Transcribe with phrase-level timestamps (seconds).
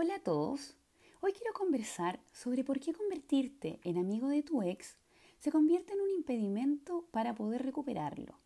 [0.00, 0.76] Hola a todos.
[1.20, 4.96] Hoy quiero conversar sobre por qué convertirte en amigo de tu ex
[5.40, 8.38] se convierte en un impedimento para poder recuperarlo.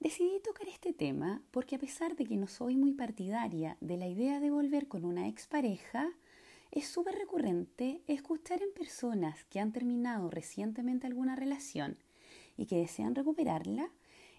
[0.00, 4.08] Decidí tocar este tema porque a pesar de que no soy muy partidaria de la
[4.08, 6.10] idea de volver con una expareja,
[6.70, 11.98] es súper recurrente escuchar en personas que han terminado recientemente alguna relación
[12.56, 13.92] y que desean recuperarla,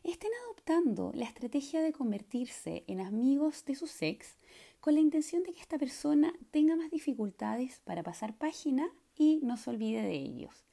[0.04, 4.36] estén adoptando la estrategia de convertirse en amigos de su ex
[4.84, 9.55] con la intención de que esta persona tenga más dificultades para pasar página y no
[9.55, 10.66] se olvide de ellos.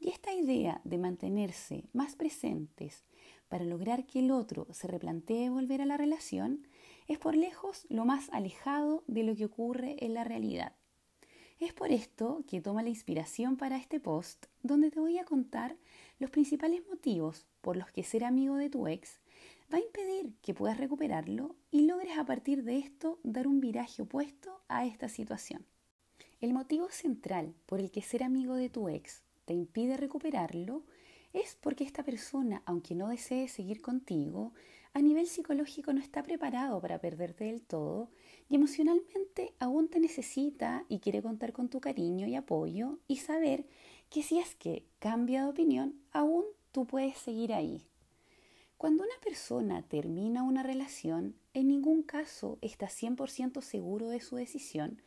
[0.00, 3.04] Y esta idea de mantenerse más presentes
[3.46, 6.66] para lograr que el otro se replantee volver a la relación
[7.06, 10.74] es por lejos lo más alejado de lo que ocurre en la realidad.
[11.60, 15.76] Es por esto que toma la inspiración para este post donde te voy a contar
[16.18, 19.20] los principales motivos por los que ser amigo de tu ex
[19.72, 24.02] va a impedir que puedas recuperarlo y logres a partir de esto dar un viraje
[24.02, 25.64] opuesto a esta situación.
[26.40, 30.82] El motivo central por el que ser amigo de tu ex te impide recuperarlo
[31.32, 34.52] es porque esta persona, aunque no desee seguir contigo,
[34.92, 38.10] a nivel psicológico no está preparado para perderte del todo
[38.50, 43.64] y emocionalmente aún te necesita y quiere contar con tu cariño y apoyo y saber
[44.10, 47.86] que si es que cambia de opinión, aún tú puedes seguir ahí.
[48.82, 55.00] Cuando una persona termina una relación, en ningún caso está 100% seguro de su decisión,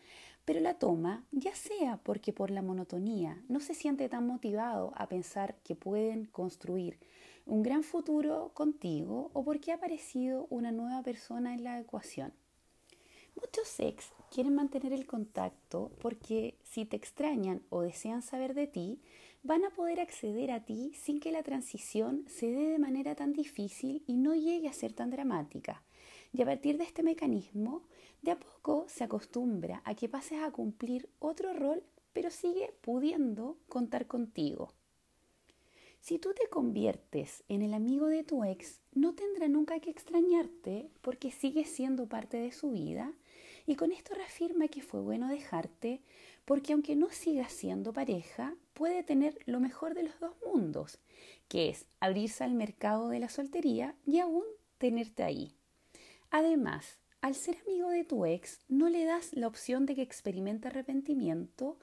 [0.45, 5.09] pero la toma ya sea porque por la monotonía no se siente tan motivado a
[5.09, 7.00] pensar que pueden construir
[7.46, 12.31] un gran futuro contigo o porque ha aparecido una nueva persona en la ecuación.
[13.36, 19.00] Muchos ex quieren mantener el contacto porque si te extrañan o desean saber de ti,
[19.44, 23.33] van a poder acceder a ti sin que la transición se dé de manera tan
[23.33, 25.83] difícil y no llegue a ser tan dramática.
[26.33, 27.83] Y a partir de este mecanismo,
[28.22, 33.58] de a poco se acostumbra a que pases a cumplir otro rol, pero sigue pudiendo
[33.69, 34.73] contar contigo.
[36.00, 40.90] Si tú te conviertes en el amigo de tu ex, no tendrá nunca que extrañarte
[41.01, 43.13] porque sigues siendo parte de su vida
[43.66, 46.02] y con esto reafirma que fue bueno dejarte
[46.46, 51.00] porque aunque no sigas siendo pareja, puede tener lo mejor de los dos mundos,
[51.48, 54.44] que es abrirse al mercado de la soltería y aún
[54.78, 55.54] tenerte ahí.
[56.30, 60.68] Además, al ser amigo de tu ex, no le das la opción de que experimente
[60.68, 61.78] arrepentimiento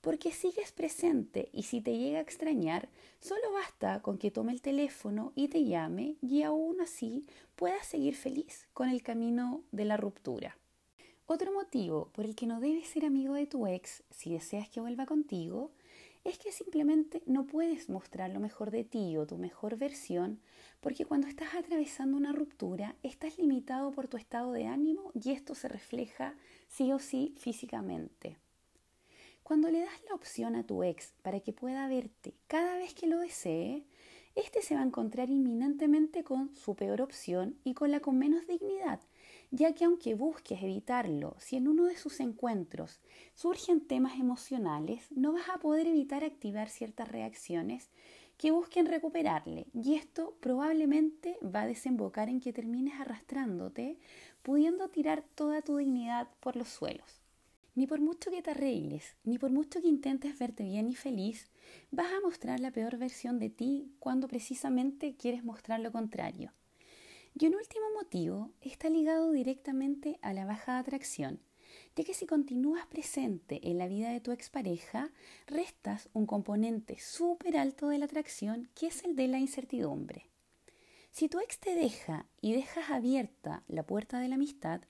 [0.00, 2.88] porque sigues presente y si te llega a extrañar,
[3.20, 7.26] solo basta con que tome el teléfono y te llame y aún así
[7.56, 10.56] puedas seguir feliz con el camino de la ruptura.
[11.28, 14.80] Otro motivo por el que no debes ser amigo de tu ex si deseas que
[14.80, 15.72] vuelva contigo
[16.22, 20.40] es que simplemente no puedes mostrar lo mejor de ti o tu mejor versión
[20.80, 25.56] porque cuando estás atravesando una ruptura estás limitado por tu estado de ánimo y esto
[25.56, 26.36] se refleja
[26.68, 28.36] sí o sí físicamente.
[29.42, 33.08] Cuando le das la opción a tu ex para que pueda verte cada vez que
[33.08, 33.84] lo desee,
[34.36, 38.46] este se va a encontrar inminentemente con su peor opción y con la con menos
[38.46, 39.00] dignidad,
[39.50, 43.00] ya que aunque busques evitarlo, si en uno de sus encuentros
[43.34, 47.90] surgen temas emocionales, no vas a poder evitar activar ciertas reacciones
[48.36, 53.98] que busquen recuperarle y esto probablemente va a desembocar en que termines arrastrándote,
[54.42, 57.22] pudiendo tirar toda tu dignidad por los suelos.
[57.74, 61.50] Ni por mucho que te arregles, ni por mucho que intentes verte bien y feliz,
[61.90, 66.52] vas a mostrar la peor versión de ti cuando precisamente quieres mostrar lo contrario.
[67.38, 71.38] Y un último motivo está ligado directamente a la baja atracción,
[71.94, 75.10] ya que si continúas presente en la vida de tu expareja,
[75.46, 80.30] restas un componente súper alto de la atracción que es el de la incertidumbre.
[81.10, 84.80] Si tu ex te deja y dejas abierta la puerta de la amistad,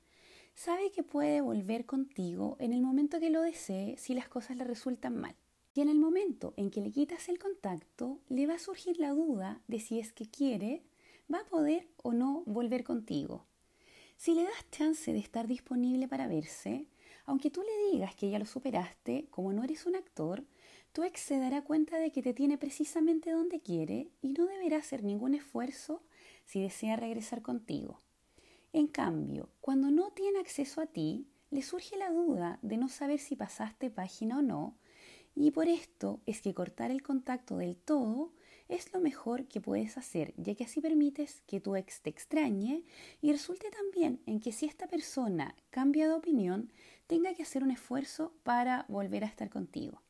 [0.54, 4.62] sabe que puede volver contigo en el momento que lo desee si las cosas le
[4.62, 5.34] resultan mal.
[5.74, 9.10] Y en el momento en que le quitas el contacto, le va a surgir la
[9.10, 10.84] duda de si es que quiere
[11.32, 13.46] va a poder o no volver contigo.
[14.16, 16.86] Si le das chance de estar disponible para verse,
[17.26, 20.44] aunque tú le digas que ya lo superaste, como no eres un actor,
[20.92, 24.78] tu ex se dará cuenta de que te tiene precisamente donde quiere y no deberá
[24.78, 26.02] hacer ningún esfuerzo
[26.44, 28.00] si desea regresar contigo.
[28.72, 33.18] En cambio, cuando no tiene acceso a ti, le surge la duda de no saber
[33.18, 34.76] si pasaste página o no,
[35.36, 38.32] y por esto es que cortar el contacto del todo
[38.68, 42.82] es lo mejor que puedes hacer, ya que así permites que tu ex te extrañe
[43.20, 46.72] y resulte también en que si esta persona cambia de opinión,
[47.06, 50.02] tenga que hacer un esfuerzo para volver a estar contigo.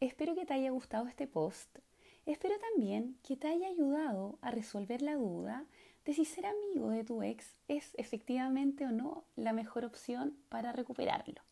[0.00, 1.78] Espero que te haya gustado este post.
[2.26, 5.66] Espero también que te haya ayudado a resolver la duda
[6.04, 10.72] de si ser amigo de tu ex es efectivamente o no la mejor opción para
[10.72, 11.42] recuperarlo.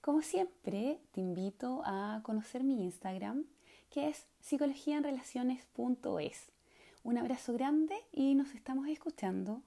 [0.00, 3.44] Como siempre, te invito a conocer mi Instagram,
[3.90, 6.52] que es psicologiaenrelaciones.es.
[7.02, 9.60] Un abrazo grande y nos estamos escuchando